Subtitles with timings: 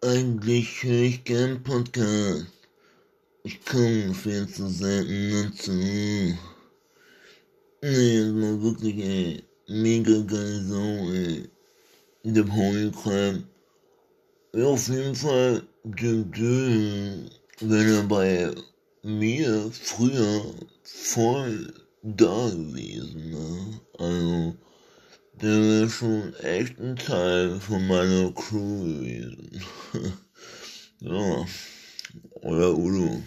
[0.00, 2.46] Eigentlich höre ich gern Podcast.
[3.42, 5.72] Ich komme viel zu selten dazu.
[5.72, 6.36] Nee,
[7.82, 11.46] das war wirklich, ey, mega geil so, ey.
[12.24, 13.42] Der Holy Crap.
[14.54, 17.20] Ja, auf jeden Fall, wenn
[17.60, 18.50] er bei
[19.02, 20.54] mir früher
[20.84, 23.80] voll da gewesen, ne?
[23.98, 24.56] Also,
[25.42, 29.62] der wäre schon echt ein Teil von meiner Crew gewesen.
[31.00, 31.46] ja.
[32.42, 33.22] Oder Udo.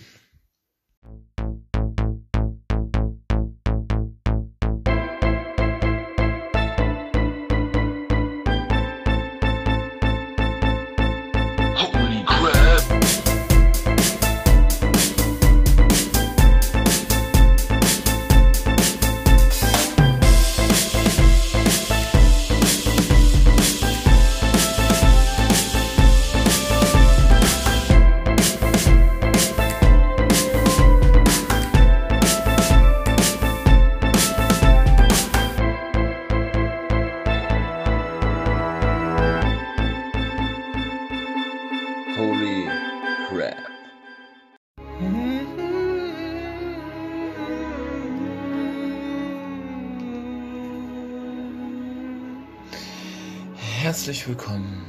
[54.21, 54.85] Herzlich willkommen,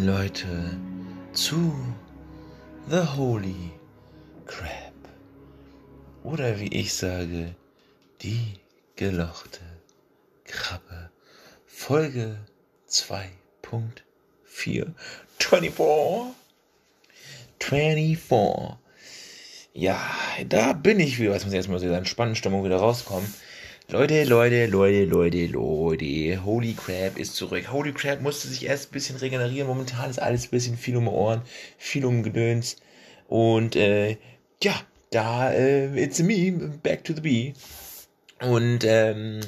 [0.00, 0.78] Leute,
[1.32, 1.74] zu
[2.88, 3.72] The Holy
[4.46, 4.94] Crap.
[6.22, 7.56] Oder wie ich sage,
[8.22, 8.60] die
[8.94, 9.58] gelochte
[10.44, 11.10] Krabbe.
[11.66, 12.38] Folge
[12.88, 14.86] 2.4.
[15.48, 16.36] 24.
[17.58, 18.76] 24.
[19.74, 20.00] Ja,
[20.48, 21.32] da bin ich wieder.
[21.32, 23.34] Jetzt muss ich erstmal aus dieser entspannten Stimmung wieder rauskommen.
[23.88, 26.44] Leute, Leute, Leute, Leute, Leute.
[26.44, 27.70] Holy Crap ist zurück.
[27.70, 29.68] Holy Crap musste sich erst ein bisschen regenerieren.
[29.68, 31.42] Momentan ist alles ein bisschen viel um Ohren,
[31.78, 32.78] viel um Gedöns.
[33.28, 34.16] Und äh,
[34.60, 34.74] ja,
[35.12, 36.50] da, äh, it's me,
[36.82, 37.54] back to the bee.
[38.40, 39.40] Und ähm,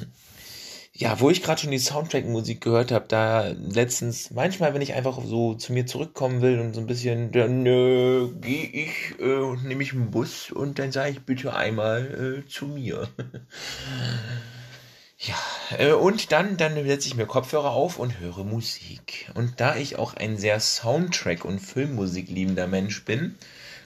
[0.99, 5.23] ja, wo ich gerade schon die Soundtrack-Musik gehört habe, da letztens, manchmal, wenn ich einfach
[5.23, 9.81] so zu mir zurückkommen will und so ein bisschen, dann äh, gehe ich, äh, nehme
[9.81, 13.07] ich einen Bus und dann sage ich bitte einmal äh, zu mir.
[15.19, 15.35] ja,
[15.77, 19.31] äh, und dann, dann setze ich mir Kopfhörer auf und höre Musik.
[19.35, 23.37] Und da ich auch ein sehr Soundtrack- und Filmmusik liebender Mensch bin,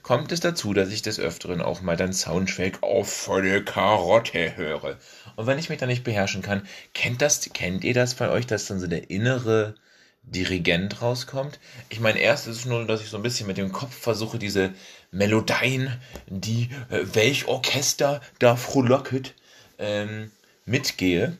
[0.03, 4.97] kommt es dazu, dass ich des Öfteren auch mal dann Soundtrack auf volle Karotte höre.
[5.36, 8.46] Und wenn ich mich da nicht beherrschen kann, kennt das, kennt ihr das von euch,
[8.46, 9.75] dass dann so der innere
[10.24, 11.59] Dirigent rauskommt?
[11.90, 14.38] Ich meine, erst ist es nur, dass ich so ein bisschen mit dem Kopf versuche,
[14.38, 14.74] diese
[15.12, 15.97] Melodien,
[16.28, 19.34] die äh, welch Orchester da frohlocket,
[19.80, 20.31] ähm,
[20.66, 21.38] mitgehe.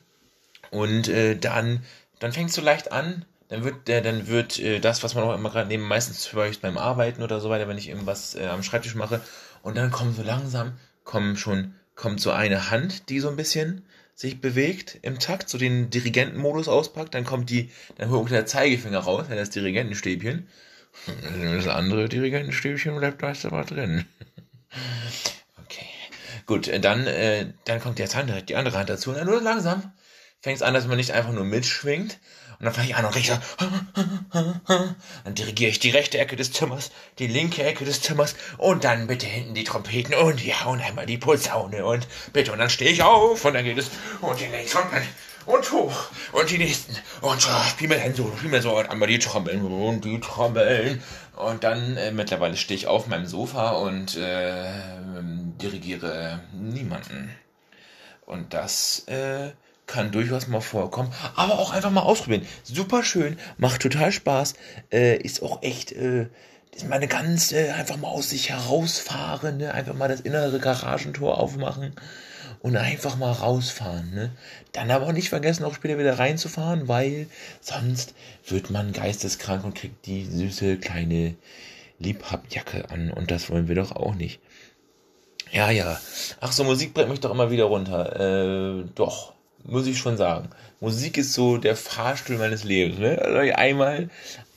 [0.70, 1.84] Und äh, dann,
[2.18, 5.22] dann fängt es so leicht an, dann wird der, dann wird äh, das, was man
[5.22, 8.46] auch immer gerade neben, meistens vielleicht beim Arbeiten oder so weiter, wenn ich irgendwas äh,
[8.46, 9.20] am Schreibtisch mache,
[9.62, 10.72] und dann kommen so langsam,
[11.04, 13.84] kommen schon, kommt so eine Hand, die so ein bisschen
[14.16, 18.98] sich bewegt im Takt, so den Dirigentenmodus auspackt, dann kommt die, dann holt der Zeigefinger
[18.98, 20.48] raus, das Dirigentenstäbchen.
[21.56, 24.04] Das andere Dirigentenstäbchen bleibt meist aber drin.
[25.64, 25.86] Okay.
[26.46, 28.16] Gut, äh, dann, äh, dann kommt jetzt
[28.48, 29.10] die andere Hand dazu.
[29.10, 29.92] Und dann nur langsam
[30.44, 32.18] fängt es an, dass man nicht einfach nur mitschwingt.
[32.58, 33.40] Und dann fange ich an und richte.
[35.24, 39.06] Dann dirigiere ich die rechte Ecke des Zimmers, die linke Ecke des Zimmers und dann
[39.06, 42.52] bitte hinten die Trompeten und ja, und einmal die Posaune und bitte.
[42.52, 44.84] Und dann stehe ich auf und dann geht es und die links und,
[45.46, 49.18] und hoch und die nächsten und so, spiel mir so, mir so und einmal die
[49.18, 51.02] Trommeln und die Trommeln.
[51.36, 54.70] Und dann äh, mittlerweile stehe ich auf meinem Sofa und äh,
[55.60, 57.34] dirigiere niemanden.
[58.26, 59.52] Und das äh,
[59.86, 62.46] kann durchaus mal vorkommen, aber auch einfach mal ausprobieren.
[62.62, 64.54] Super schön, macht total Spaß,
[64.92, 66.26] äh, ist auch echt, äh,
[66.74, 69.74] ist mal eine ganz, äh, einfach mal aus sich herausfahren, ne?
[69.74, 71.94] einfach mal das innere Garagentor aufmachen
[72.60, 74.14] und einfach mal rausfahren.
[74.14, 74.30] Ne?
[74.72, 77.26] Dann aber auch nicht vergessen, auch später wieder reinzufahren, weil
[77.60, 78.14] sonst
[78.48, 81.34] wird man geisteskrank und kriegt die süße kleine
[81.98, 84.40] Liebhabjacke an und das wollen wir doch auch nicht.
[85.52, 86.00] Ja, ja.
[86.40, 88.80] Ach so, Musik bringt mich doch immer wieder runter.
[88.80, 89.33] Äh, doch,
[89.64, 90.50] muss ich schon sagen.
[90.80, 92.98] Musik ist so der Fahrstuhl meines Lebens.
[92.98, 93.20] Ne?
[93.20, 94.10] Also einmal,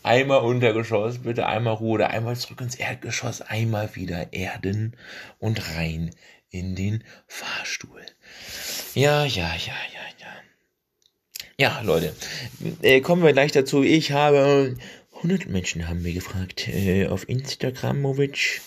[0.03, 4.95] einmal Untergeschoss, bitte einmal Ruhe oder einmal zurück ins Erdgeschoss, einmal wieder Erden
[5.39, 6.11] und rein
[6.49, 8.01] in den Fahrstuhl.
[8.93, 10.27] Ja, ja, ja, ja, ja.
[11.59, 12.13] Ja, Leute,
[12.83, 13.81] äh, kommen wir gleich dazu.
[13.81, 14.77] Ich habe
[15.17, 18.61] 100 Menschen haben mir gefragt äh, auf Instagramovic.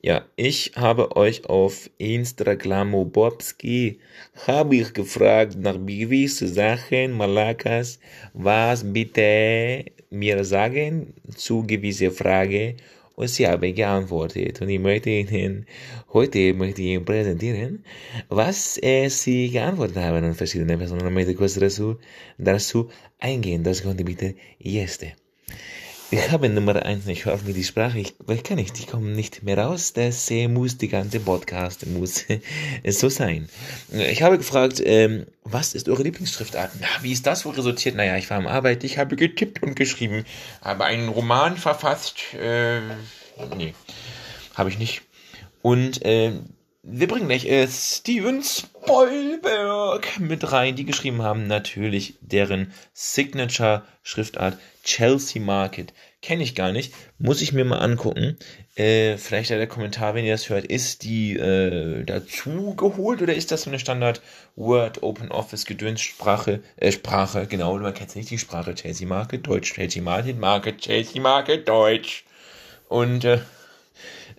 [0.00, 3.98] Ja, ich habe euch auf Instagram Bobski
[4.46, 7.98] habe ich gefragt nach gewissen Sachen, Malakas,
[8.32, 12.76] was bitte mir sagen zu gewissen Frage
[13.16, 15.66] und sie haben geantwortet und ich möchte Ihnen
[16.12, 17.84] heute möchte ich Ihnen präsentieren,
[18.28, 21.96] was äh, sie geantwortet haben und verschiedene Personen möchte kurz dazu,
[22.38, 23.64] dazu eingehen.
[23.64, 25.04] Das konnte bitte jetzt.
[26.10, 29.10] Ich habe Nummer eins nicht auf mit die Sprache, ich, ich kann nicht, ich komme
[29.10, 32.24] nicht mehr raus, das muss die ganze Podcast, muss
[32.88, 33.50] so sein.
[33.92, 36.70] Ich habe gefragt, ähm, was ist eure Lieblingsschriftart?
[36.80, 37.94] Na, wie ist das wohl resultiert?
[37.94, 40.24] Naja, ich war am Arbeit, ich habe getippt und geschrieben,
[40.62, 42.80] habe einen Roman verfasst, äh,
[43.54, 43.74] nee,
[44.54, 45.02] habe ich nicht.
[45.60, 46.32] Und, äh,
[46.90, 55.42] wir bringen gleich äh, Steven Spielberg mit rein, die geschrieben haben natürlich deren Signature-Schriftart Chelsea
[55.42, 55.92] Market.
[56.22, 58.38] Kenne ich gar nicht, muss ich mir mal angucken.
[58.74, 63.52] Äh, vielleicht der Kommentar, wenn ihr das hört, ist die äh, dazu geholt oder ist
[63.52, 64.22] das so eine Standard
[64.56, 66.62] Word Open Office Gedönssprache?
[66.76, 71.20] Äh, Sprache, genau, man kennt nicht die Sprache Chelsea Market, Deutsch Chelsea Market, Market Chelsea
[71.20, 72.24] Market, Deutsch.
[72.88, 73.40] Und äh,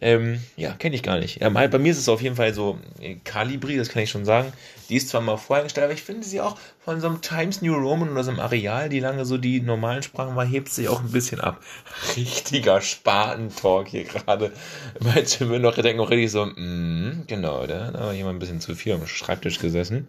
[0.01, 1.41] ähm, ja, kenne ich gar nicht.
[1.41, 4.23] Ja, bei mir ist es auf jeden Fall so äh, Calibri, das kann ich schon
[4.23, 4.53] sagen.
[4.87, 7.75] Die ist zwar mal voreingestellt, aber ich finde sie auch von so einem Times New
[7.75, 11.01] Roman oder so einem Areal, die lange so die normalen Sprachen war, hebt sich auch
[11.01, 11.61] ein bisschen ab.
[12.15, 14.53] Richtiger Spatentalk hier gerade.
[15.01, 18.75] Manche würden doch denken auch richtig so, mm, genau, da, war jemand ein bisschen zu
[18.75, 20.07] viel am Schreibtisch gesessen.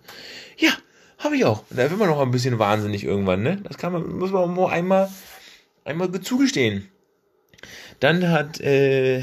[0.56, 0.70] Ja,
[1.19, 1.64] habe ich auch.
[1.70, 3.58] Da wird man noch ein bisschen wahnsinnig irgendwann, ne?
[3.64, 5.10] Das kann man, muss man nur einmal,
[5.84, 6.88] einmal zugestehen.
[7.98, 9.22] Dann hat, äh,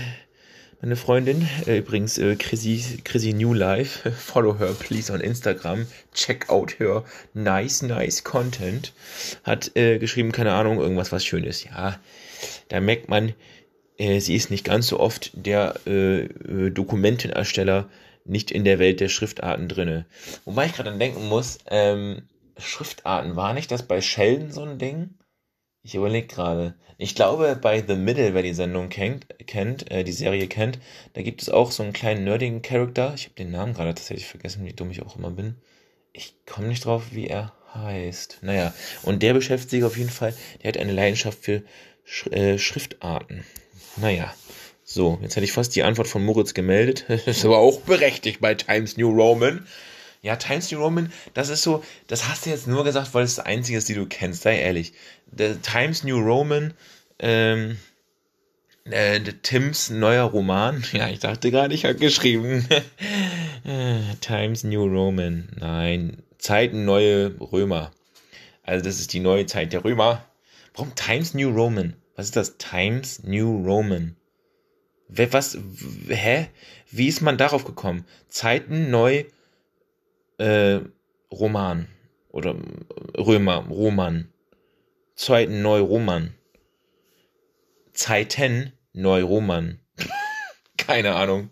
[0.81, 6.49] meine Freundin, äh, übrigens äh, Chrissy, Chrissy New Life, follow her please on Instagram, check
[6.49, 7.03] out her
[7.33, 8.93] nice, nice content,
[9.43, 11.63] hat äh, geschrieben, keine Ahnung, irgendwas was Schönes.
[11.63, 11.99] Ja,
[12.69, 13.33] da merkt man,
[13.97, 17.89] äh, sie ist nicht ganz so oft der äh, äh, Dokumentenersteller,
[18.25, 20.05] nicht in der Welt der Schriftarten drinne.
[20.45, 22.23] Wobei ich gerade denken muss, ähm,
[22.57, 25.15] Schriftarten, war nicht das bei Sheldon so ein Ding?
[25.81, 26.75] Ich überlege gerade.
[26.99, 30.79] Ich glaube, bei The Middle, wer die Sendung kennt, kennt äh, die Serie kennt,
[31.13, 33.13] da gibt es auch so einen kleinen nerdigen Charakter.
[33.15, 35.55] Ich habe den Namen gerade tatsächlich vergessen, wie dumm ich auch immer bin.
[36.11, 38.39] Ich komme nicht drauf, wie er heißt.
[38.41, 38.73] Naja,
[39.03, 40.33] und der beschäftigt sich auf jeden Fall,
[40.63, 41.61] der hat eine Leidenschaft für
[42.03, 43.43] Sch äh, Schriftarten.
[43.97, 44.33] Naja,
[44.83, 47.05] so, jetzt hätte ich fast die Antwort von Moritz gemeldet.
[47.09, 49.67] Das ist aber auch berechtigt bei Times New Roman.
[50.21, 53.35] Ja, Times New Roman, das ist so, das hast du jetzt nur gesagt, weil es
[53.35, 54.93] das Einzige ist, die du kennst, sei ehrlich.
[55.35, 56.73] The Times New Roman,
[57.19, 57.77] ähm,
[58.85, 60.83] äh, Tims neuer Roman.
[60.93, 62.67] Ja, ich dachte gerade, ich habe geschrieben.
[64.21, 65.49] Times New Roman.
[65.59, 67.91] Nein, Zeiten neue Römer.
[68.63, 70.23] Also das ist die neue Zeit der Römer.
[70.73, 71.95] Warum Times New Roman?
[72.15, 72.57] Was ist das?
[72.57, 74.15] Times New Roman.
[75.07, 75.57] Was?
[76.07, 76.47] Hä?
[76.91, 78.05] Wie ist man darauf gekommen?
[78.29, 79.25] Zeiten neu
[80.37, 80.79] äh,
[81.31, 81.87] Roman
[82.29, 82.55] oder
[83.17, 84.29] Römer, Roman.
[85.15, 86.35] Zweiten Neuroman.
[87.93, 89.79] Zeiten Neuroman.
[90.77, 91.49] Keine Ahnung.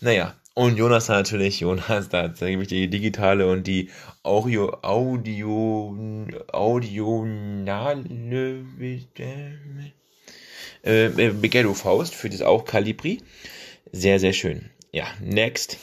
[0.00, 3.90] Naja, und Jonas natürlich, Jonas, da gebe ich die digitale und die
[4.22, 5.96] Audio, Audio,
[6.52, 8.04] Audionale
[10.82, 13.18] äh, Beghetto Faust für das auch Calibri.
[13.92, 14.70] Sehr, sehr schön.
[14.92, 15.78] Ja, next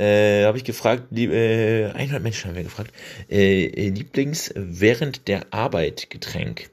[0.00, 2.92] äh, habe ich gefragt, lieb, äh, 100 Menschen haben wir gefragt,
[3.28, 6.70] äh, Lieblings während der Arbeit Getränk.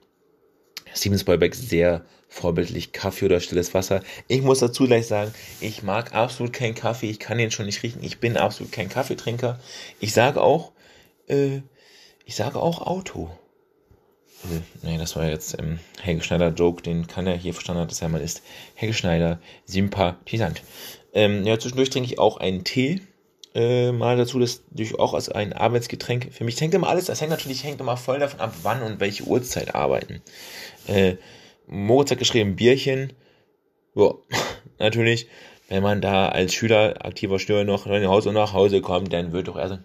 [0.95, 4.01] Steven Spielberg sehr vorbildlich Kaffee oder stilles Wasser.
[4.27, 7.84] Ich muss dazu gleich sagen, ich mag absolut keinen Kaffee, ich kann den schon nicht
[7.84, 9.60] riechen, ich bin absolut kein Kaffeetrinker.
[10.00, 10.72] Ich sage auch,
[11.27, 11.62] äh,
[12.25, 13.29] ich sage auch Auto.
[14.46, 17.91] Äh, nee, das war jetzt ähm, Helge Schneider Joke, den kann er hier verstanden hat,
[17.91, 18.41] dass er mal ist.
[18.75, 20.62] Helge Schneider, sympathisant.
[21.13, 23.01] Ähm, ja, zwischendurch trinke ich auch einen Tee
[23.56, 26.30] äh, mal dazu, das durch auch als ein Arbeitsgetränk.
[26.32, 29.00] Für mich hängt immer alles, das hängt natürlich hängt immer voll davon ab, wann und
[29.00, 30.22] welche Uhrzeit arbeiten.
[30.88, 31.16] Äh,
[31.68, 33.13] Moritz hat geschrieben, Bierchen.
[33.96, 34.13] Ja,
[34.80, 35.27] natürlich,
[35.70, 39.48] wenn man da als Schüler, aktiver Schüler noch nach Hause, nach Hause kommt, dann wird
[39.48, 39.80] doch erst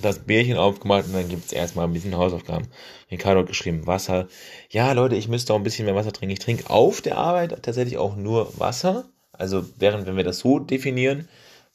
[0.00, 2.68] das Bierchen aufgemacht und dann gibt es erstmal ein bisschen Hausaufgaben.
[3.10, 4.28] Ricardo hat geschrieben, Wasser.
[4.70, 6.32] Ja, Leute, ich müsste auch ein bisschen mehr Wasser trinken.
[6.32, 9.04] Ich trinke auf der Arbeit tatsächlich auch nur Wasser.
[9.32, 11.28] Also während, wenn wir das so definieren,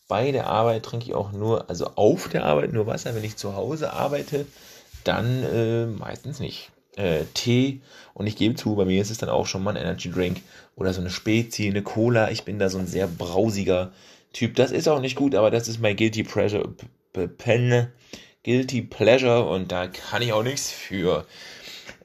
[0.07, 3.15] bei der Arbeit trinke ich auch nur, also auf der Arbeit nur Wasser.
[3.15, 4.45] Wenn ich zu Hause arbeite,
[5.03, 6.71] dann äh, meistens nicht.
[6.95, 7.81] Äh, Tee
[8.13, 10.41] und ich gebe zu, bei mir ist es dann auch schon mal ein Energy Drink
[10.77, 12.31] oder so eine Spezi, eine Cola.
[12.31, 13.91] Ich bin da so ein sehr brausiger
[14.31, 14.55] Typ.
[14.55, 16.73] Das ist auch nicht gut, aber das ist mein Guilty Pleasure.
[18.43, 21.25] Guilty Pleasure und da kann ich auch nichts für.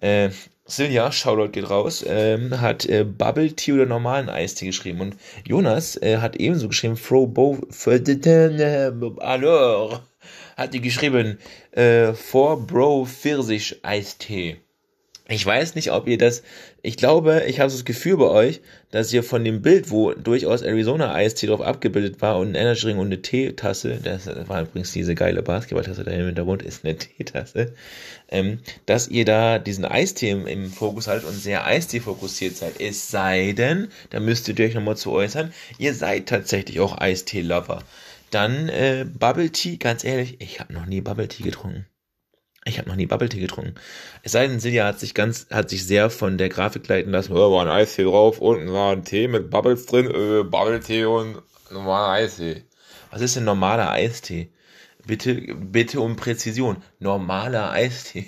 [0.01, 0.31] Äh,
[0.71, 5.01] Silja, Shoutout geht raus, ähm, hat äh, Bubble Tea oder normalen Eistee geschrieben.
[5.01, 7.59] Und Jonas äh, hat ebenso geschrieben, Fro Bo,
[9.19, 10.01] alors,
[10.57, 11.39] hat die geschrieben,
[11.73, 14.61] äh, For Bro Pfirsich Eistee.
[15.29, 16.43] Ich weiß nicht, ob ihr das,
[16.83, 18.61] ich glaube, ich habe das Gefühl bei euch,
[18.91, 22.93] dass ihr von dem Bild, wo durchaus Arizona Eistee drauf abgebildet war und ein Energy
[22.93, 27.75] und eine Teetasse, das war übrigens diese geile Basketballtasse da im Hintergrund, ist eine Teetasse,
[28.31, 32.81] ähm, dass ihr da diesen Eistee im, im Fokus haltet und sehr Eistee fokussiert seid.
[32.81, 37.83] Es sei denn, da müsst ihr euch nochmal zu äußern, ihr seid tatsächlich auch Eistee-Lover.
[38.31, 41.87] Dann äh, Bubble Tea, ganz ehrlich, ich habe noch nie Bubble Tea getrunken.
[42.65, 43.75] Ich habe noch nie Bubble Tea getrunken.
[44.23, 47.33] Es sei denn, Silja hat sich ganz, hat sich sehr von der Grafik leiten lassen.
[47.33, 51.07] Oh, war ein Eistee drauf, unten war ein Tee mit Bubbles drin, äh, Bubble Tee
[51.07, 51.41] und
[51.71, 52.65] normaler Eistee.
[53.11, 54.51] Was ist denn normaler Eistee?
[55.07, 56.83] Bitte, bitte um Präzision.
[56.99, 58.27] Normaler Eistee.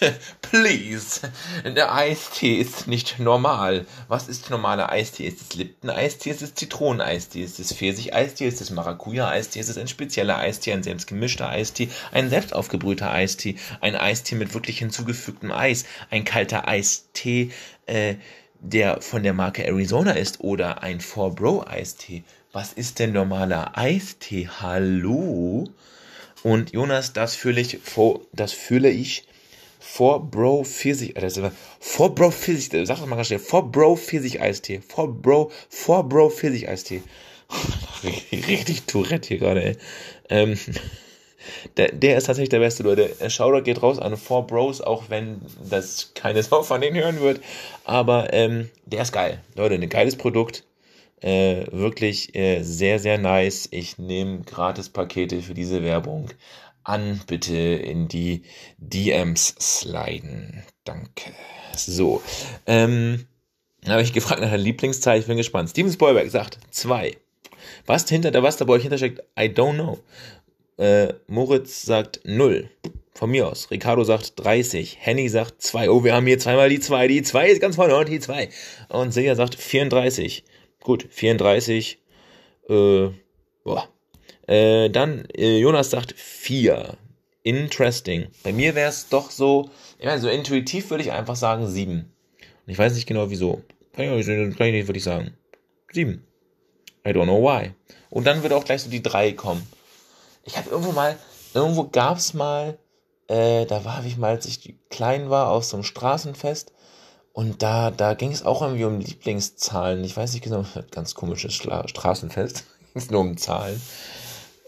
[0.42, 1.20] Please.
[1.64, 3.86] Der Eistee ist nicht normal.
[4.08, 5.26] Was ist normaler Eistee?
[5.26, 6.30] Ist es Lipton-Eistee?
[6.30, 7.42] Ist es Zitroneneistee?
[7.42, 8.48] Ist es Pfirsich-Eistee?
[8.48, 9.60] Ist es Maracuja-Eistee?
[9.60, 10.72] Ist es ein spezieller Eistee?
[10.72, 11.88] Ein selbst gemischter Eistee?
[12.12, 13.56] Ein selbst aufgebrühter Eistee?
[13.80, 15.84] Ein Eistee mit wirklich hinzugefügtem Eis?
[16.10, 17.52] Ein kalter Eistee,
[17.86, 18.16] äh,
[18.60, 20.40] der von der Marke Arizona ist?
[20.40, 22.24] Oder ein 4-Bro-Eistee?
[22.52, 24.48] Was ist denn normaler Eistee?
[24.60, 25.68] Hallo?
[26.42, 29.24] Und Jonas, das fühle ich vor, das fühle ich
[29.80, 31.40] vor Bro Pfirsich, äh, das
[31.80, 36.08] vor Bro Pfirsich, sag das mal ganz schnell, vor Bro Pfirsich Eistee, vor Bro, vor
[36.08, 37.02] Bro Pfirsich Eistee.
[38.32, 39.76] Richtig Tourette hier gerade, ey.
[40.28, 40.58] Ähm,
[41.76, 43.14] der, der ist tatsächlich der beste, Leute.
[43.30, 47.40] Shoutout geht raus an Four Bros, auch wenn das keine Sau von denen hören wird.
[47.84, 49.40] Aber ähm, der ist geil.
[49.54, 50.64] Leute, ein geiles Produkt.
[51.20, 53.68] Äh, wirklich äh, sehr, sehr nice.
[53.70, 56.30] Ich nehme Gratis-Pakete für diese Werbung
[56.84, 57.20] an.
[57.26, 58.42] Bitte in die
[58.78, 60.64] DMs sliden.
[60.84, 61.32] Danke.
[61.76, 62.22] So.
[62.66, 63.26] Ähm,
[63.86, 65.18] habe ich gefragt nach der Lieblingszahl.
[65.18, 65.70] Ich bin gespannt.
[65.70, 67.16] Steven Spielberg sagt zwei.
[67.86, 69.98] Was hinter der was da bei euch hintersteckt, I don't know.
[70.78, 72.70] Äh, Moritz sagt null.
[73.18, 73.72] Von mir aus.
[73.72, 74.98] Ricardo sagt 30.
[75.00, 75.90] Henny sagt 2.
[75.90, 77.08] Oh, wir haben hier zweimal die 2.
[77.08, 78.48] Die 2 ist ganz vorne und die 2.
[78.90, 80.44] Und Silja sagt 34.
[80.82, 81.98] Gut, 34.
[82.68, 83.08] Äh,
[83.64, 83.88] boah.
[84.46, 86.96] Äh, dann, äh, Jonas sagt 4.
[87.42, 88.28] Interesting.
[88.42, 92.00] Bei mir wäre es doch so, ich meine, so intuitiv würde ich einfach sagen 7.
[92.00, 93.62] Und ich weiß nicht genau wieso.
[93.92, 95.34] Kann ich, nicht, kann ich nicht wirklich sagen.
[95.92, 96.22] 7.
[97.06, 97.72] I don't know why.
[98.10, 99.66] Und dann würde auch gleich so die 3 kommen.
[100.44, 101.18] Ich habe irgendwo mal,
[101.54, 102.78] irgendwo gab es mal,
[103.28, 106.72] äh, da war ich mal, als ich klein war, auf so einem Straßenfest.
[107.38, 110.02] Und da, da ging es auch irgendwie um Lieblingszahlen.
[110.02, 112.64] Ich weiß nicht genau, ganz komisches Schla Straßenfest.
[112.94, 113.80] es nur um Zahlen.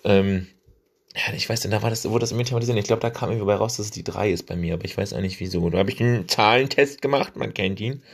[0.04, 0.46] Ähm,
[1.16, 2.78] ja, ich weiß da war das, wurde das immer thematisiert.
[2.78, 4.84] Ich glaube, da kam irgendwie bei raus, dass es die 3 ist bei mir, aber
[4.84, 5.68] ich weiß nicht wieso.
[5.68, 8.04] Da habe ich einen Zahlentest gemacht, man kennt ihn.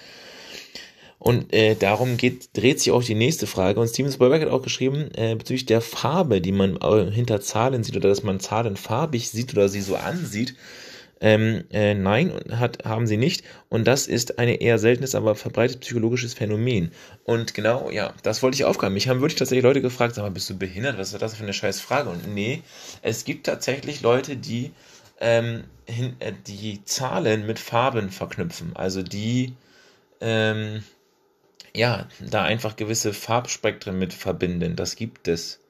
[1.19, 3.79] Und äh, darum geht, dreht sich auch die nächste Frage.
[3.79, 7.85] Und Steven Spielberg hat auch geschrieben, äh, bezüglich der Farbe, die man äh, hinter Zahlen
[7.85, 10.55] sieht oder dass man Zahlen farbig sieht oder sie so ansieht.
[11.21, 13.43] Ähm, äh, nein, hat, haben sie nicht.
[13.69, 16.91] Und das ist ein eher seltenes, aber verbreitetes psychologisches Phänomen.
[17.25, 18.95] Und genau, ja, das wollte ich aufgaben.
[18.95, 20.99] Mich haben wirklich tatsächlich Leute gefragt, sag mal, bist du behindert?
[20.99, 22.11] Was ist das für eine scheiß Frage?
[22.11, 22.63] Und nee,
[23.03, 24.73] es gibt tatsächlich Leute, die
[25.21, 28.73] ähm, hin, äh, die Zahlen mit Farben verknüpfen.
[28.75, 29.55] Also die
[30.21, 30.83] ähm,
[31.77, 34.77] ja, da einfach gewisse Farbspektren mit verbinden.
[34.77, 35.61] Das gibt es.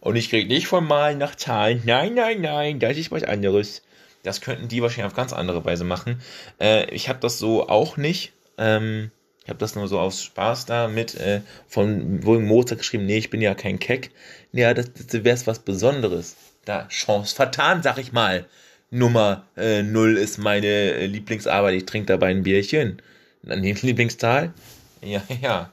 [0.00, 1.82] Und ich kriege nicht von Malen nach Zahlen.
[1.86, 3.82] Nein, nein, nein, das ist was anderes.
[4.24, 6.20] Das könnten die wahrscheinlich auf ganz andere Weise machen.
[6.60, 8.32] Äh, ich habe das so auch nicht.
[8.58, 9.12] Ähm,
[9.44, 13.04] ich habe das nur so aus Spaß da mit äh, von William Mozart geschrieben.
[13.04, 14.10] Nee, ich bin ja kein Keck.
[14.52, 16.36] Ja, das, das wäre was Besonderes.
[16.64, 18.46] Da, Chance vertan, sag ich mal.
[18.90, 21.74] Nummer äh, 0 ist meine äh, Lieblingsarbeit.
[21.74, 23.02] Ich trinke dabei ein Bierchen.
[23.42, 24.54] Dann die Lieblingszahl?
[25.02, 25.70] Ja, ja.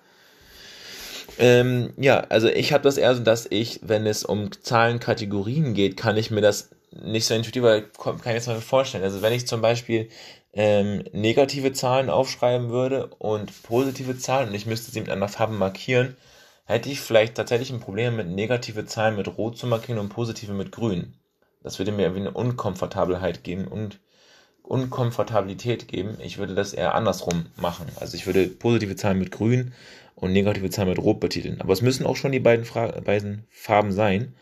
[1.39, 5.95] Ähm, ja, also ich habe das eher so, dass ich, wenn es um Zahlenkategorien geht,
[5.95, 9.03] kann ich mir das nicht so intuitiv, weil kann ich jetzt mal vorstellen.
[9.03, 10.09] Also wenn ich zum Beispiel
[10.53, 15.53] ähm, negative Zahlen aufschreiben würde und positive Zahlen und ich müsste sie mit einer Farbe
[15.53, 16.17] markieren,
[16.65, 20.53] hätte ich vielleicht tatsächlich ein Problem mit negative Zahlen mit Rot zu markieren und positive
[20.53, 21.13] mit Grün.
[21.63, 23.99] Das würde mir irgendwie eine Unkomfortabelheit geben und
[24.63, 26.17] Unkomfortabilität geben.
[26.21, 27.87] Ich würde das eher andersrum machen.
[27.99, 29.73] Also ich würde positive Zahlen mit Grün
[30.15, 31.61] und negative Zahlen mit Rot betiteln.
[31.61, 34.33] Aber es müssen auch schon die beiden, Fra beiden Farben sein.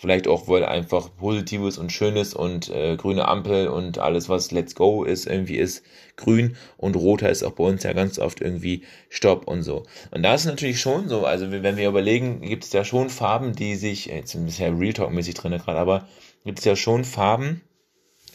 [0.00, 4.76] Vielleicht auch, weil einfach Positives und Schönes und äh, grüne Ampel und alles, was Let's
[4.76, 5.82] Go ist, irgendwie ist
[6.14, 9.82] grün und roter ist auch bei uns ja ganz oft irgendwie Stopp und so.
[10.12, 13.56] Und da ist natürlich schon so, also wenn wir überlegen, gibt es ja schon Farben,
[13.56, 16.06] die sich, jetzt sind bisher Real Talk-mäßig drin gerade, aber
[16.44, 17.62] gibt es ja schon Farben,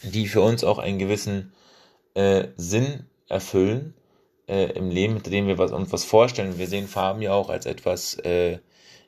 [0.02, 1.54] die für uns auch einen gewissen
[2.12, 3.94] äh, Sinn erfüllen
[4.48, 6.58] äh, im Leben, mit dem wir was, uns was vorstellen.
[6.58, 8.58] Wir sehen Farben ja auch als etwas, äh,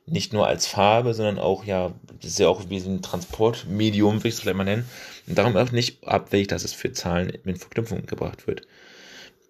[0.07, 4.29] nicht nur als Farbe, sondern auch, ja, das ist ja auch wie ein Transportmedium, würde
[4.29, 4.85] ich es vielleicht mal nennen.
[5.27, 8.61] Und darum auch nicht abwegig, dass es für Zahlen mit Verknüpfung gebracht wird.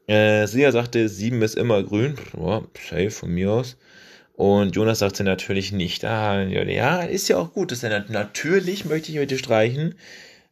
[0.08, 2.16] Äh, Sia sagte, 7 ist immer grün.
[2.34, 3.78] Boah, safe von mir aus.
[4.34, 6.06] Und Jonas sagte natürlich nicht.
[6.06, 7.72] Ah, ja, ist ja auch gut.
[7.72, 9.96] Das ist ja natürlich, möchte ich heute streichen.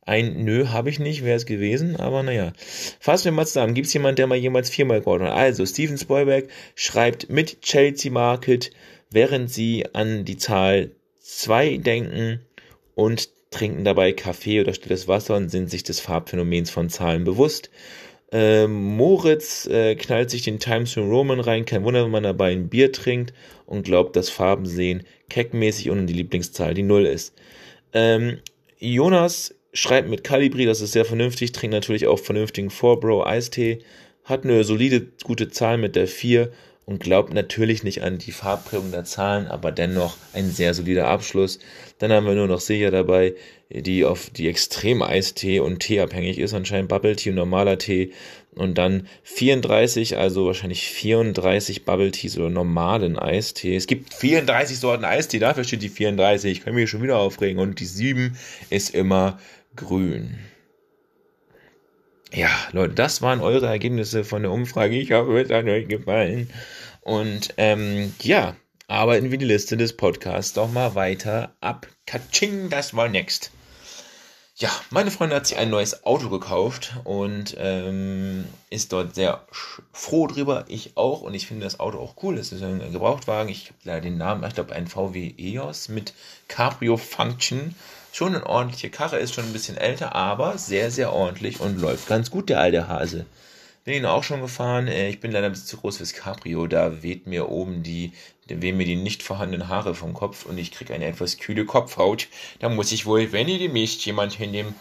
[0.07, 2.53] Ein Nö habe ich nicht, wäre es gewesen, aber naja.
[2.99, 3.73] Fassen wir mal zusammen.
[3.73, 5.37] Gibt es jemanden, der mal jemals viermal geordnet hat?
[5.37, 8.71] Also, Steven Spoilberg schreibt mit Chelsea Market,
[9.15, 10.91] während sie an die Zahl
[11.21, 12.41] 2 denken
[12.93, 17.71] und trinken dabei Kaffee oder stilles Wasser und sind sich des Farbphänomens von Zahlen bewusst.
[18.31, 22.51] Äh, Moritz äh, knallt sich den Times New Roman rein, kein Wunder, wenn man dabei
[22.51, 23.33] ein Bier trinkt
[23.65, 27.33] und glaubt, dass Farben sehen keckmäßig und die Lieblingszahl die Null ist.
[27.93, 28.39] Ähm,
[28.79, 33.79] Jonas schreibt mit Calibri, das ist sehr vernünftig, trinkt natürlich auch vernünftigen 4-Bro Eistee,
[34.25, 36.51] hat eine solide, gute Zahl mit der 4
[36.85, 41.59] und glaubt natürlich nicht an die Farbprägung der Zahlen, aber dennoch ein sehr solider Abschluss.
[41.97, 43.33] Dann haben wir nur noch Seja dabei,
[43.69, 48.11] die auf die extrem Eistee und Tee abhängig ist, anscheinend Bubble Tea und normaler Tee.
[48.53, 53.75] Und dann 34, also wahrscheinlich 34 Bubble Teas oder normalen Eistee.
[53.75, 56.51] Es gibt 34 Sorten Eistee, dafür steht die 34.
[56.51, 57.59] Ich kann mich schon wieder aufregen.
[57.59, 58.37] Und die 7
[58.69, 59.39] ist immer
[59.75, 60.37] grün.
[62.33, 64.97] Ja, Leute, das waren eure Ergebnisse von der Umfrage.
[64.97, 66.49] Ich hoffe, es hat euch gefallen.
[67.01, 68.55] Und ähm, ja,
[68.87, 71.87] arbeiten wir die Liste des Podcasts doch mal weiter ab.
[72.05, 73.51] Katsching, das war next.
[74.57, 79.45] Ja, meine Freundin hat sich ein neues Auto gekauft und ähm, ist dort sehr
[79.91, 80.63] froh drüber.
[80.69, 82.37] Ich auch und ich finde das Auto auch cool.
[82.37, 83.51] Es ist ein Gebrauchtwagen.
[83.51, 86.13] Ich habe leider den Namen, ich glaube ein VW EOS mit
[86.47, 87.75] Cabrio Function
[88.15, 92.07] schon eine ordentliche Karre, ist schon ein bisschen älter, aber sehr, sehr ordentlich und läuft
[92.07, 93.25] ganz gut, der alte Hase.
[93.83, 94.87] Bin ihn auch schon gefahren.
[94.87, 96.65] Äh, ich bin leider ein bisschen zu groß fürs Cabrio.
[96.65, 98.13] Da weht mir oben die,
[98.47, 102.27] wehen mir die nicht vorhandenen Haare vom Kopf und ich kriege eine etwas kühle Kopfhaut.
[102.59, 104.73] Da muss ich wohl, wenn ihr demnächst jemand in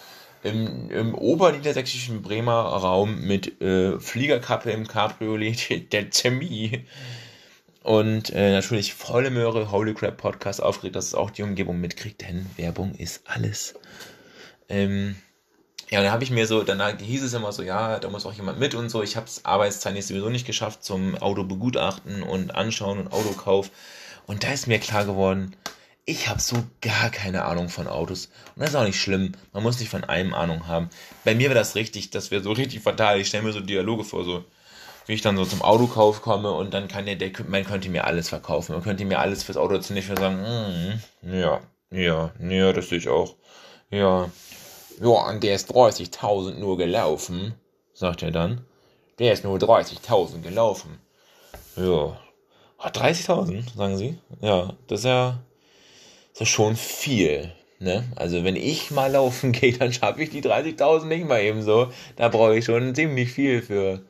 [0.44, 6.84] im, im oberniedersächsischen Bremer Raum mit äh, Fliegerkappe im Cabriolet, der Zemi,
[7.84, 12.22] und äh, natürlich volle Möhre, Holy Crap Podcast aufgeregt, dass es auch die Umgebung mitkriegt,
[12.22, 13.74] denn Werbung ist alles.
[14.70, 15.16] Ähm,
[15.90, 18.32] ja, dann habe ich mir so, danach hieß es immer so, ja, da muss auch
[18.32, 19.02] jemand mit und so.
[19.02, 23.70] Ich habe es arbeitstechnisch sowieso nicht geschafft zum Auto begutachten und anschauen und Autokauf.
[24.26, 25.54] Und da ist mir klar geworden,
[26.06, 28.30] ich habe so gar keine Ahnung von Autos.
[28.56, 29.32] Und das ist auch nicht schlimm.
[29.52, 30.88] Man muss nicht von allem Ahnung haben.
[31.22, 33.20] Bei mir wäre das richtig, das wäre so richtig fatal.
[33.20, 34.42] Ich stelle mir so Dialoge vor, so,
[35.06, 38.04] wie ich dann so zum Autokauf komme und dann kann der, der man könnte mir
[38.04, 38.72] alles verkaufen.
[38.72, 42.98] Man könnte mir alles fürs Auto ziemlich für sagen, mm, ja, ja, ja, das sehe
[42.98, 43.34] ich auch.
[43.90, 44.30] Ja,
[45.00, 47.54] ja, und der ist 30.000 nur gelaufen,
[47.94, 48.64] sagt er dann.
[49.18, 50.98] Der ist nur 30.000 gelaufen.
[51.76, 52.18] Ja.
[52.78, 54.18] 30.000, sagen sie?
[54.40, 55.38] Ja, das ist ja,
[56.32, 57.52] das ist schon viel.
[57.78, 58.04] Ne?
[58.16, 61.88] Also wenn ich mal laufen gehe, dann schaffe ich die 30.000 nicht mal eben so.
[62.16, 64.02] Da brauche ich schon ziemlich viel für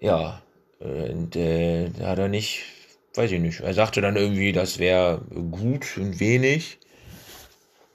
[0.00, 0.42] ja,
[0.78, 2.62] und äh, hat er nicht,
[3.14, 6.78] weiß ich nicht, er sagte dann irgendwie, das wäre gut und wenig.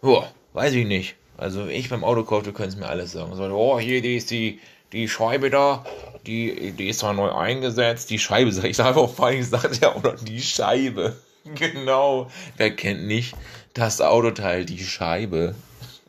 [0.02, 1.16] Boah, weiß ich nicht.
[1.38, 3.36] Also ich beim Autokauf, du könntest mir alles sagen.
[3.36, 4.60] So, oh, hier, die ist die,
[4.94, 5.86] die Scheibe da,
[6.26, 9.82] die, die ist zwar neu eingesetzt, die Scheibe, sag ich sage einfach vor allem sagt
[9.82, 11.16] er auch noch die Scheibe.
[11.56, 12.30] genau.
[12.58, 13.36] Wer kennt nicht
[13.74, 15.56] das Autoteil, die Scheibe?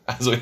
[0.04, 0.34] Also,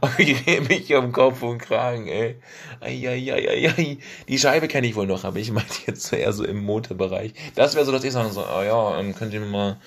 [0.00, 2.40] also ich rede mich um Kopf und Kragen, ey.
[2.80, 3.98] Eieieiei.
[4.28, 7.34] Die Scheibe kenne ich wohl noch, aber ich meinte jetzt eher so im Motorbereich.
[7.54, 9.80] Das wäre so, dass ich sagen so, ah ja, könnt ihr mir mal,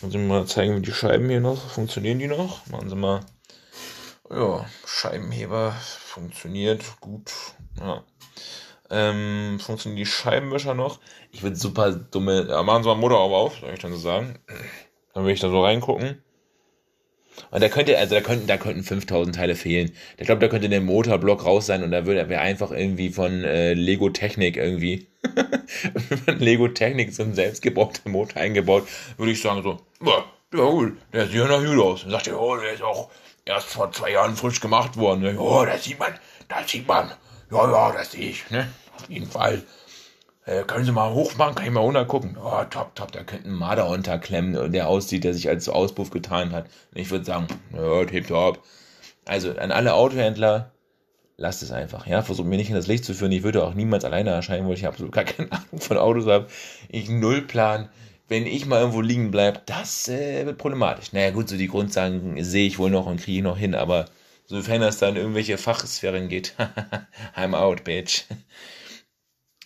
[0.00, 2.66] könnt ihr mir mal zeigen, wie die Scheiben hier noch, funktionieren die noch?
[2.66, 3.20] Machen Sie mal,
[4.30, 7.32] ja, Scheibenheber funktioniert gut,
[7.78, 8.04] ja.
[8.90, 11.00] Ähm, funktionieren die Scheibenwischer noch?
[11.30, 14.38] Ich würde super dumme, ja, machen Sie mal Motor auf, soll ich dann so sagen.
[15.14, 16.22] Dann will ich da so reingucken.
[17.50, 19.92] Und da könnte, also da könnten, da könnten 5000 Teile fehlen.
[20.18, 23.44] Ich glaube, da könnte der Motorblock raus sein und da würde, wäre einfach irgendwie von
[23.44, 25.06] äh, Lego Technik irgendwie,
[26.24, 30.98] von Lego Technik so ein selbstgebauter Motor eingebaut, würde ich sagen so, ja, ja gut,
[31.12, 32.02] der sieht ja noch gut aus.
[32.02, 33.10] Dann sagt er, oh, der ist auch
[33.44, 35.38] erst vor zwei Jahren frisch gemacht worden.
[35.38, 36.12] Oh, das sieht man,
[36.48, 37.12] das sieht man.
[37.50, 38.68] Ja, ja, das sehe ich, ne?
[38.96, 39.62] Auf jeden Fall.
[40.44, 42.36] Äh, können Sie mal hochmachen, kann ich mal runtergucken.
[42.36, 46.52] Oh, top, top, da könnte ein Marder unterklemmen, der aussieht, der sich als Auspuff getan
[46.52, 46.66] hat.
[46.92, 48.62] Und ich würde sagen, ja, tip top.
[49.24, 50.72] Also an alle Autohändler,
[51.36, 52.06] lasst es einfach.
[52.06, 53.32] Ja, versucht mir nicht in das Licht zu führen.
[53.32, 56.48] Ich würde auch niemals alleine erscheinen, weil ich absolut gar keine Ahnung von Autos habe.
[56.88, 57.88] Ich null Plan.
[58.28, 61.12] Wenn ich mal irgendwo liegen bleibe, das äh, wird problematisch.
[61.12, 64.06] Naja, gut, so die Grundsagen sehe ich wohl noch und kriege ich noch hin, aber
[64.52, 66.54] Sofern das dann irgendwelche Fachsphären geht.
[67.36, 68.24] I'm out, bitch.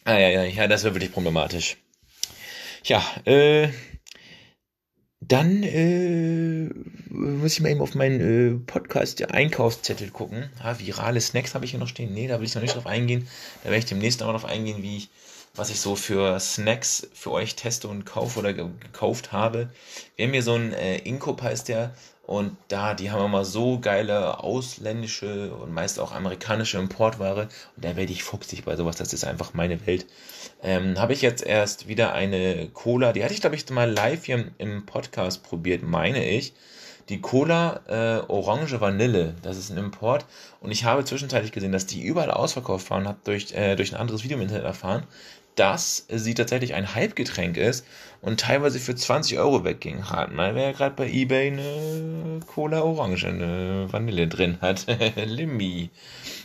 [0.08, 1.78] Ah, ja, ja, ja, das wird wirklich problematisch.
[2.84, 3.70] Ja, äh,
[5.18, 6.70] dann äh,
[7.08, 10.48] muss ich mal eben auf meinen äh, Podcast-Einkaufszettel gucken.
[10.62, 12.14] Ah, virale Snacks habe ich hier noch stehen.
[12.14, 13.26] Nee, da will ich noch nicht drauf eingehen.
[13.64, 15.08] Da werde ich demnächst aber drauf eingehen, wie ich,
[15.56, 19.70] was ich so für Snacks für euch teste und kaufe oder gekauft habe.
[20.14, 21.96] Wir haben hier so ein äh, Inkop heißt der.
[22.26, 27.48] Und da, die haben immer so geile ausländische und meist auch amerikanische Importware.
[27.76, 28.96] Und da werde ich fuchsig bei sowas.
[28.96, 30.06] Das ist einfach meine Welt.
[30.60, 34.24] Ähm, Habe ich jetzt erst wieder eine Cola, die hatte ich, glaube ich, mal live
[34.24, 36.52] hier im Podcast probiert, meine ich.
[37.08, 40.26] Die Cola äh, Orange Vanille, das ist ein Import.
[40.60, 44.00] Und ich habe zwischenzeitlich gesehen, dass die überall ausverkauft waren, habe durch, äh, durch ein
[44.00, 45.04] anderes Video im Internet erfahren,
[45.54, 47.86] dass sie tatsächlich ein Hype-Getränk ist
[48.20, 50.10] und teilweise für 20 Euro wegging.
[50.10, 54.86] Hat mal, wer gerade bei Ebay eine Cola Orange, eine Vanille drin hat.
[55.26, 55.90] Limbi.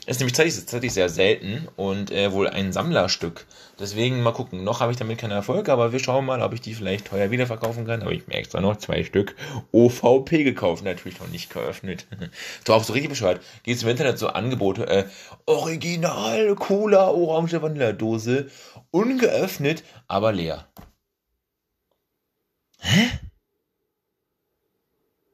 [0.07, 3.45] Ist nämlich tatsächlich, sehr selten und äh, wohl ein Sammlerstück.
[3.79, 4.63] Deswegen mal gucken.
[4.63, 7.29] Noch habe ich damit keinen Erfolg, aber wir schauen mal, ob ich die vielleicht teuer
[7.29, 8.01] wiederverkaufen kann.
[8.01, 9.35] Habe ich mir extra noch zwei Stück
[9.71, 10.83] OVP gekauft.
[10.83, 12.07] Natürlich noch nicht geöffnet.
[12.65, 13.41] so auch so richtig bescheuert.
[13.63, 14.87] Geht im Internet so Angebote.
[14.87, 15.05] Äh,
[15.45, 18.49] Original Cola Orange Vanille Dose
[18.91, 20.67] ungeöffnet, aber leer.
[22.81, 23.19] Hä?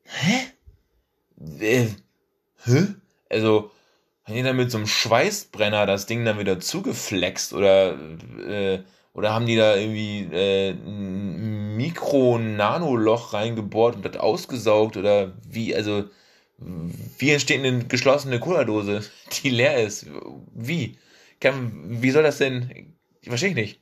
[0.03, 0.37] Hä?
[1.59, 1.87] Äh,
[2.65, 2.87] hä?
[3.29, 3.71] Also,
[4.25, 7.97] haben die dann mit so einem Schweißbrenner das Ding dann wieder zugeflext oder,
[8.47, 8.79] äh,
[9.13, 16.05] oder haben die da irgendwie äh, ein Mikro-Nanoloch reingebohrt und das ausgesaugt oder wie, also,
[16.59, 19.03] wie entsteht eine geschlossene Cola-Dose,
[19.43, 20.07] die leer ist?
[20.53, 20.97] Wie?
[21.39, 22.93] Kann, wie soll das denn?
[23.23, 23.81] Verstehe ich nicht.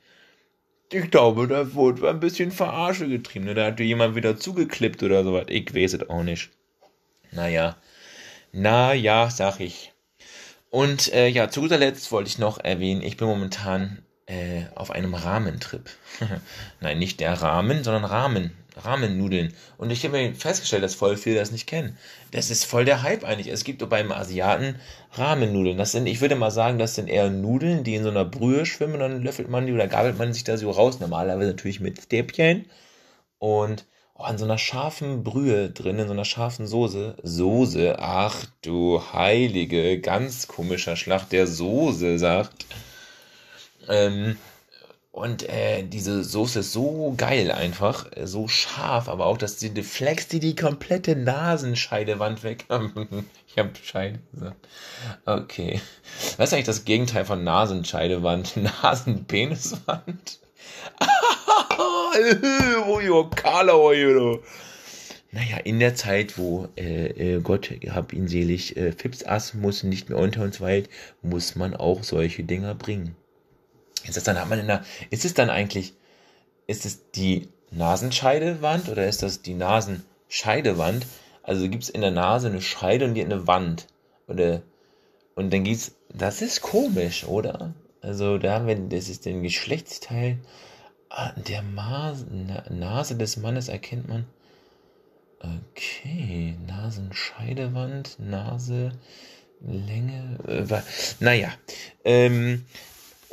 [0.98, 3.54] Ich glaube, da wurde ein bisschen Verarsche getrieben.
[3.54, 5.48] Da hat jemand wieder zugeklippt oder sowas.
[5.50, 6.52] Ich weiß es auch nicht.
[7.32, 7.76] Naja.
[8.54, 9.92] Naja, sag ich.
[10.70, 14.92] Und äh, ja, zu guter Letzt wollte ich noch erwähnen, ich bin momentan äh, auf
[14.92, 15.90] einem Rahmentrip.
[16.80, 18.52] Nein, nicht der Rahmen, sondern Rahmen.
[18.78, 19.54] Rahmennudeln.
[19.78, 21.98] Und ich habe mir festgestellt, dass voll viele das nicht kennen.
[22.32, 23.48] Das ist voll der Hype eigentlich.
[23.48, 24.76] Es gibt beim Asiaten
[25.14, 25.78] Rahmennudeln.
[25.78, 28.66] Das sind, ich würde mal sagen, das sind eher Nudeln, die in so einer Brühe
[28.66, 29.00] schwimmen.
[29.00, 31.00] Dann löffelt man die oder gabelt man sich da so raus.
[31.00, 32.66] Normalerweise natürlich mit Stäbchen.
[33.40, 33.86] Und
[34.16, 37.16] oh, in so einer scharfen Brühe drin, in so einer scharfen Soße.
[37.24, 42.66] Soße, ach du heilige, ganz komischer Schlag der Soße, sagt.
[43.90, 44.38] Ähm,
[45.16, 49.70] und äh, diese Soße ist so geil einfach, äh, so scharf, aber auch, dass die
[49.82, 52.66] flext die die komplette Nasenscheidewand weg.
[53.48, 54.68] ich habe Scheide gesagt.
[55.26, 55.80] Okay.
[56.36, 58.58] Was ist eigentlich das Gegenteil von Nasenscheidewand?
[58.84, 60.40] Nasenpeniswand?
[65.32, 70.10] Naja, in der Zeit, wo äh, äh, Gott hab ihn selig, äh, Fips Asmus nicht
[70.10, 70.90] mehr unter uns weilt,
[71.22, 73.16] muss man auch solche Dinger bringen.
[74.08, 75.94] Ist das dann, hat man in der, ist es dann eigentlich,
[76.68, 81.06] ist es die Nasenscheidewand oder ist das die Nasenscheidewand?
[81.44, 83.88] Also gibt es in der Nase eine Scheide und die eine Wand.
[84.28, 84.62] Oder,
[85.36, 87.74] und dann gibt's, das ist komisch, oder?
[88.02, 90.40] Also da haben wir, das ist den Geschlechtsteil
[91.10, 94.26] ah, der Nase des Mannes erkennt man.
[95.40, 98.92] Okay, Nasenscheidewand, Nase,
[99.62, 100.82] Länge, äh,
[101.20, 101.50] naja,
[102.04, 102.66] ähm,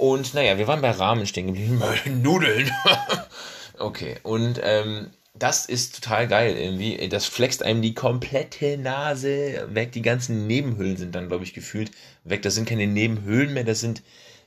[0.02, 1.80] und naja, wir waren bei Rahmen stehen geblieben.
[2.22, 2.68] Nudeln.
[3.78, 7.08] okay, und ähm, das ist total geil irgendwie.
[7.08, 9.92] Das flext einem die komplette Nase weg.
[9.92, 11.92] Die ganzen Nebenhüllen sind dann, glaube ich, gefühlt
[12.24, 12.42] weg.
[12.42, 14.02] Das sind keine Nebenhüllen mehr, das sind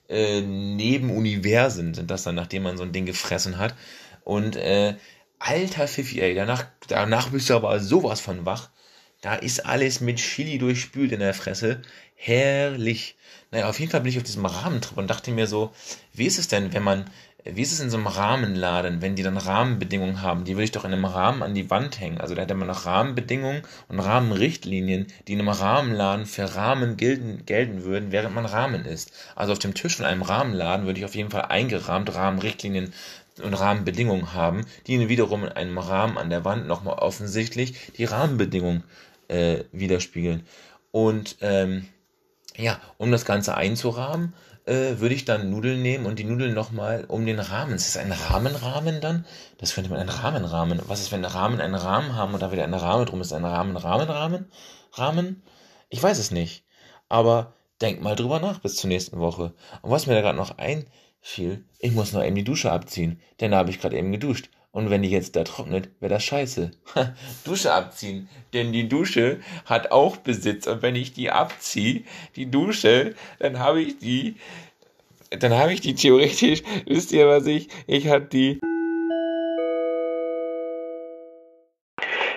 [0.10, 3.76] äh, Nebenuniversen, sind das dann, nachdem man so ein Ding gefressen hat.
[4.26, 4.96] Und äh,
[5.40, 8.72] alter Pfiffi, ey, danach, danach bist du aber sowas von wach.
[9.22, 11.82] Da ist alles mit Chili durchspült in der Fresse.
[12.16, 13.16] Herrlich.
[13.52, 15.72] Naja, auf jeden Fall bin ich auf diesem Rahmentrip und dachte mir so,
[16.14, 17.06] wie ist es denn, wenn man,
[17.44, 20.44] wie ist es in so einem Rahmenladen, wenn die dann Rahmenbedingungen haben?
[20.46, 22.20] Die würde ich doch in einem Rahmen an die Wand hängen.
[22.20, 27.46] Also da hätte man noch Rahmenbedingungen und Rahmenrichtlinien, die in einem Rahmenladen für Rahmen gelten,
[27.46, 29.12] gelten würden, während man Rahmen ist.
[29.36, 32.94] Also auf dem Tisch von einem Rahmenladen würde ich auf jeden Fall eingerahmt Rahmenrichtlinien
[33.44, 38.84] und Rahmenbedingungen haben, die wiederum in einem Rahmen an der Wand nochmal offensichtlich die Rahmenbedingungen
[39.28, 40.48] äh, widerspiegeln.
[40.92, 41.88] Und ähm,
[42.58, 44.34] ja, um das Ganze einzurahmen,
[44.66, 47.74] äh, würde ich dann Nudeln nehmen und die Nudeln nochmal um den Rahmen.
[47.74, 49.26] Ist das ein Rahmenrahmen dann?
[49.58, 50.82] Das könnte man ein Rahmenrahmen.
[50.88, 53.34] Was ist, wenn Rahmen einen Rahmen haben und da wieder ein Rahmen drum ist?
[53.34, 54.52] Ein Rahmen, Rahmen, Rahmen?
[54.94, 55.44] Rahmen?
[55.90, 56.66] Ich weiß es nicht.
[57.10, 59.54] Aber denk mal drüber nach bis zur nächsten Woche.
[59.82, 63.52] Und was mir da gerade noch einfiel, ich muss noch eben die Dusche abziehen, denn
[63.52, 64.50] da habe ich gerade eben geduscht.
[64.76, 66.70] Und wenn die jetzt da trocknet, wäre das scheiße.
[67.46, 68.28] Dusche abziehen.
[68.54, 70.68] Denn die Dusche hat auch Besitz.
[70.68, 72.04] Und wenn ich die abziehe,
[72.36, 74.36] die Dusche, dann habe ich die,
[75.30, 78.60] dann habe ich die theoretisch, wisst ihr was ich, ich habe die.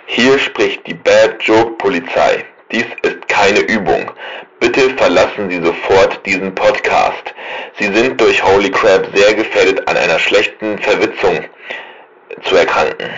[0.07, 2.45] Hier spricht die Bad Joke Polizei.
[2.71, 4.13] Dies ist keine Übung.
[4.61, 7.35] Bitte verlassen Sie sofort diesen Podcast.
[7.81, 11.41] Sie sind durch Holy Crap sehr gefährdet an einer schlechten Verwitzung
[12.45, 13.11] zu erkranken.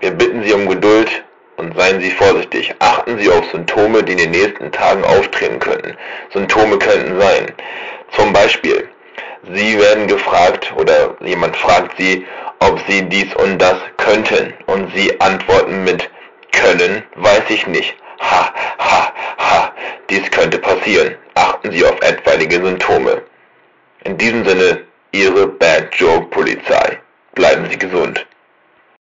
[0.00, 1.22] Wir bitten Sie um Geduld
[1.56, 2.74] und seien Sie vorsichtig.
[2.80, 5.96] Achten Sie auf Symptome, die in den nächsten Tagen auftreten könnten.
[6.32, 7.52] Symptome könnten sein.
[8.16, 8.88] Zum Beispiel,
[9.52, 12.26] Sie werden gefragt oder jemand fragt Sie,
[12.60, 16.08] ob Sie dies und das könnten und Sie antworten mit
[16.52, 17.94] können, weiß ich nicht.
[18.20, 19.72] Ha, ha, ha,
[20.10, 21.16] dies könnte passieren.
[21.34, 23.22] Achten Sie auf etwaige Symptome.
[24.04, 27.00] In diesem Sinne, Ihre Bad Joke Polizei.
[27.34, 28.24] Bleiben Sie gesund.